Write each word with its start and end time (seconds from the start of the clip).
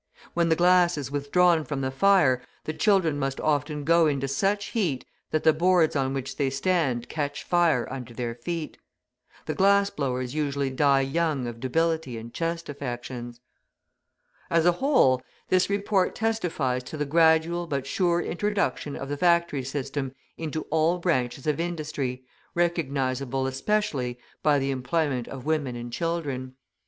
When 0.33 0.49
the 0.49 0.55
glass 0.55 0.97
is 0.97 1.11
withdrawn 1.11 1.63
from 1.63 1.81
the 1.81 1.91
fire, 1.91 2.41
the 2.63 2.73
children 2.73 3.19
must 3.19 3.39
often 3.39 3.83
go 3.83 4.07
into 4.07 4.27
such 4.27 4.69
heat 4.71 5.05
that 5.29 5.43
the 5.43 5.53
boards 5.53 5.95
on 5.95 6.11
which 6.15 6.37
they 6.37 6.49
stand 6.49 7.07
catch 7.07 7.43
fire 7.43 7.87
under 7.93 8.11
their 8.11 8.33
feet. 8.33 8.79
The 9.45 9.53
glassblowers 9.53 10.33
usually 10.33 10.71
die 10.71 11.01
young 11.01 11.45
of 11.45 11.59
debility 11.59 12.17
and 12.17 12.33
chest 12.33 12.67
affections. 12.67 13.41
As 14.49 14.65
a 14.65 14.71
whole, 14.71 15.21
this 15.49 15.69
report 15.69 16.15
testifies 16.15 16.81
to 16.85 16.97
the 16.97 17.05
gradual 17.05 17.67
but 17.67 17.85
sure 17.85 18.21
introduction 18.23 18.95
of 18.95 19.07
the 19.07 19.17
factory 19.17 19.63
system 19.63 20.13
into 20.35 20.63
all 20.71 20.97
branches 20.97 21.45
of 21.45 21.59
industry, 21.59 22.23
recognisable 22.55 23.45
especially 23.45 24.17
by 24.41 24.57
the 24.57 24.71
employment 24.71 25.27
of 25.27 25.45
women 25.45 25.75
and 25.75 25.93
children. 25.93 26.55